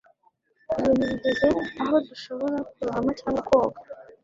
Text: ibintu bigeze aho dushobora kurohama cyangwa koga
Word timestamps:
ibintu 0.79 1.03
bigeze 1.11 1.47
aho 1.83 1.95
dushobora 2.07 2.57
kurohama 2.71 3.11
cyangwa 3.19 3.41
koga 3.49 3.79